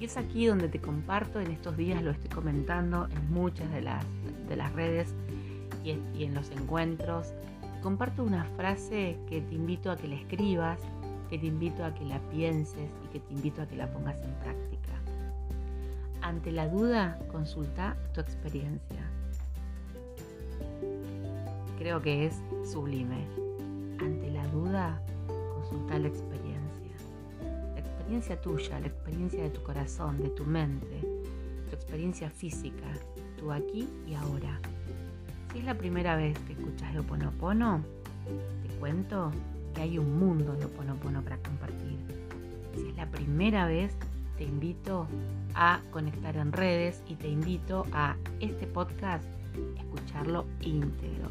Y 0.00 0.06
es 0.06 0.16
aquí 0.16 0.46
donde 0.46 0.68
te 0.68 0.80
comparto, 0.80 1.38
en 1.38 1.52
estos 1.52 1.76
días 1.76 2.02
lo 2.02 2.10
estoy 2.10 2.28
comentando 2.28 3.06
en 3.08 3.32
muchas 3.32 3.70
de 3.70 3.82
las, 3.82 4.04
de 4.48 4.56
las 4.56 4.72
redes 4.72 5.14
y, 5.84 6.24
en 6.24 6.34
los 6.34 6.50
encuentros, 6.50 7.32
comparto 7.84 8.24
una 8.24 8.46
frase 8.56 9.16
que 9.28 9.40
te 9.42 9.54
invito 9.54 9.92
a 9.92 9.96
que 9.96 10.08
la 10.08 10.16
escribas, 10.16 10.80
que 11.30 11.38
te 11.38 11.46
invito 11.46 11.84
a 11.84 11.94
que 11.94 12.04
la 12.04 12.18
pienses 12.32 12.90
y 13.04 13.12
que 13.12 13.20
te 13.20 13.32
invito 13.32 13.62
a 13.62 13.68
que 13.68 13.76
la 13.76 13.86
pongas 13.92 14.16
en 14.16 14.34
práctica. 14.40 14.91
Ante 16.22 16.52
la 16.52 16.68
duda, 16.68 17.18
consulta 17.30 17.96
tu 18.14 18.20
experiencia. 18.20 19.10
Creo 21.78 22.00
que 22.00 22.26
es 22.26 22.40
sublime. 22.64 23.26
Ante 24.00 24.30
la 24.30 24.46
duda, 24.48 25.02
consulta 25.52 25.98
la 25.98 26.06
experiencia. 26.08 26.96
La 27.74 27.80
experiencia 27.80 28.40
tuya, 28.40 28.78
la 28.78 28.86
experiencia 28.86 29.42
de 29.42 29.50
tu 29.50 29.62
corazón, 29.64 30.22
de 30.22 30.28
tu 30.30 30.44
mente, 30.44 31.00
tu 31.68 31.74
experiencia 31.74 32.30
física, 32.30 32.86
tu 33.36 33.50
aquí 33.50 33.88
y 34.06 34.14
ahora. 34.14 34.60
Si 35.52 35.58
es 35.58 35.64
la 35.64 35.74
primera 35.74 36.14
vez 36.14 36.38
que 36.40 36.52
escuchas 36.52 36.92
de 36.92 37.00
Oponopono, 37.00 37.82
te 38.62 38.74
cuento 38.76 39.32
que 39.74 39.82
hay 39.82 39.98
un 39.98 40.18
mundo 40.18 40.54
de 40.54 40.66
Oponopono 40.66 41.22
para 41.22 41.36
compartir. 41.38 41.98
Si 42.76 42.88
es 42.88 42.96
la 42.96 43.10
primera 43.10 43.66
vez, 43.66 43.92
te 44.36 44.44
invito 44.44 45.06
a 45.54 45.80
conectar 45.90 46.36
en 46.36 46.52
redes 46.52 47.02
y 47.08 47.16
te 47.16 47.28
invito 47.28 47.86
a 47.92 48.16
este 48.40 48.66
podcast 48.66 49.24
escucharlo 49.76 50.46
íntegro. 50.60 51.30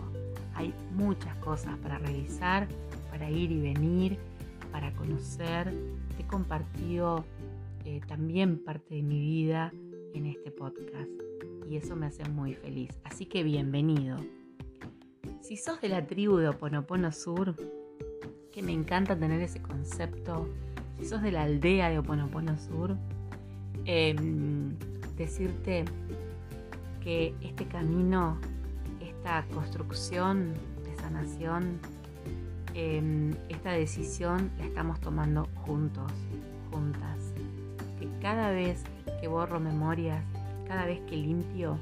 Hay 0.53 0.73
muchas 0.93 1.35
cosas 1.37 1.77
para 1.79 1.97
revisar, 1.97 2.67
para 3.09 3.29
ir 3.29 3.51
y 3.51 3.61
venir, 3.61 4.17
para 4.71 4.91
conocer. 4.93 5.73
Te 6.15 6.23
he 6.23 6.27
compartido 6.27 7.25
eh, 7.85 8.01
también 8.07 8.63
parte 8.63 8.95
de 8.95 9.01
mi 9.01 9.19
vida 9.19 9.73
en 10.13 10.27
este 10.27 10.51
podcast 10.51 11.09
y 11.69 11.77
eso 11.77 11.95
me 11.95 12.07
hace 12.07 12.23
muy 12.29 12.53
feliz. 12.53 12.91
Así 13.03 13.25
que 13.25 13.43
bienvenido. 13.43 14.17
Si 15.41 15.57
sos 15.57 15.81
de 15.81 15.89
la 15.89 16.05
tribu 16.05 16.37
de 16.37 16.49
Oponopono 16.49 17.11
Sur, 17.11 17.55
que 18.51 18.61
me 18.61 18.73
encanta 18.73 19.17
tener 19.17 19.41
ese 19.41 19.61
concepto, 19.61 20.47
sos 21.05 21.21
de 21.21 21.31
la 21.31 21.43
aldea 21.43 21.89
de 21.89 21.99
Oponopono 21.99 22.57
Sur, 22.57 22.95
em, 23.85 24.75
decirte 25.17 25.85
que 27.01 27.33
este 27.41 27.65
camino, 27.65 28.37
esta 29.01 29.45
construcción 29.53 30.53
de 30.83 30.95
sanación, 31.01 31.79
em, 32.73 33.31
esta 33.49 33.71
decisión 33.71 34.51
la 34.57 34.65
estamos 34.65 34.99
tomando 34.99 35.47
juntos, 35.65 36.11
juntas. 36.71 37.33
Que 37.99 38.07
cada 38.21 38.51
vez 38.51 38.83
que 39.19 39.27
borro 39.27 39.59
memorias 39.59 40.23
cada 40.71 40.85
vez 40.85 41.01
que 41.01 41.17
limpio, 41.17 41.77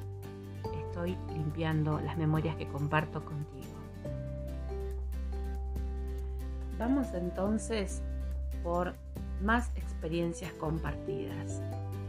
estoy 0.88 1.16
limpiando 1.32 2.00
las 2.00 2.18
memorias 2.18 2.56
que 2.56 2.68
comparto 2.68 3.24
contigo. 3.24 3.68
Vamos 6.80 7.14
entonces 7.14 8.02
por 8.64 8.96
más 9.42 9.70
experiencias 9.76 10.52
compartidas. 10.54 11.62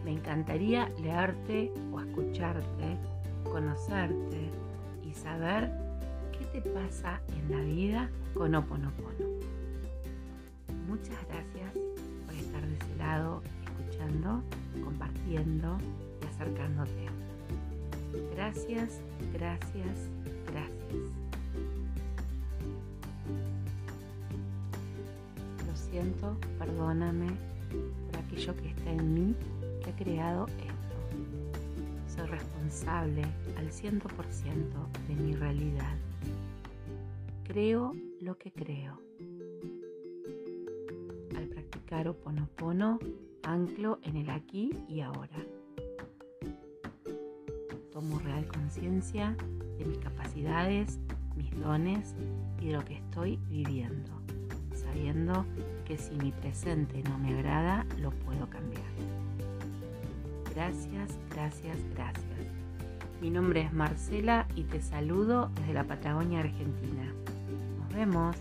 Me 0.05 0.13
encantaría 0.13 0.89
leerte 1.03 1.73
o 1.93 2.01
escucharte, 2.01 2.99
conocerte 3.45 4.51
y 5.05 5.13
saber 5.13 5.71
qué 6.33 6.61
te 6.61 6.71
pasa 6.71 7.21
en 7.29 7.51
la 7.51 7.61
vida 7.63 8.11
con 8.35 8.55
Oponopono. 8.55 9.29
Muchas 10.89 11.19
gracias 11.29 11.73
por 12.27 12.35
estar 12.35 12.67
de 12.67 12.75
ese 12.75 12.97
lado, 12.97 13.43
escuchando, 13.65 14.43
compartiendo 14.83 15.79
acercándote. 16.41 17.07
Gracias, 18.35 19.01
gracias, 19.33 20.09
gracias. 20.47 21.20
Siento, 25.91 26.37
perdóname 26.59 27.29
por 28.07 28.21
aquello 28.21 28.57
que 28.57 28.69
está 28.69 28.93
en 28.93 29.15
mí 29.15 29.35
que 29.83 29.91
ha 29.91 29.97
creado 29.97 30.47
esto. 30.47 32.17
Soy 32.17 32.27
responsable 32.27 33.23
al 33.57 33.71
100% 33.71 33.99
de 35.09 35.15
mi 35.15 35.35
realidad. 35.35 35.97
Creo 37.45 37.95
lo 38.21 38.37
que 38.39 38.53
creo. 38.53 39.01
Al 41.37 41.47
practicar 41.47 42.09
Oponopono, 42.09 42.99
anclo 43.43 43.99
en 44.03 44.17
el 44.17 44.31
aquí 44.31 44.71
y 44.89 45.01
ahora 45.01 45.45
tomo 47.93 48.19
real 48.21 48.47
conciencia 48.47 49.37
de 49.79 49.85
mis 49.85 49.99
capacidades, 49.99 50.99
mis 51.37 51.51
dones 51.61 52.15
y 52.61 52.69
de 52.69 52.73
lo 52.75 52.85
que 52.85 52.95
estoy 52.95 53.39
viviendo, 53.49 54.13
sabiendo 54.73 55.45
que 55.91 55.99
si 55.99 56.15
mi 56.15 56.31
presente 56.31 57.03
no 57.03 57.19
me 57.19 57.37
agrada, 57.37 57.85
lo 57.99 58.13
puedo 58.13 58.49
cambiar. 58.49 58.85
Gracias, 60.55 61.19
gracias, 61.31 61.77
gracias. 61.97 62.25
Mi 63.21 63.29
nombre 63.29 63.63
es 63.63 63.73
Marcela 63.73 64.47
y 64.55 64.63
te 64.63 64.81
saludo 64.83 65.51
desde 65.57 65.75
la 65.75 65.83
Patagonia 65.83 66.39
Argentina. 66.39 67.13
Nos 67.81 67.93
vemos. 67.93 68.37